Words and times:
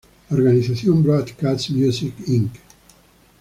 La 0.31 0.35
organización 0.37 1.03
Broadcast 1.03 1.69
Music, 1.69 2.11
Inc. 2.25 2.53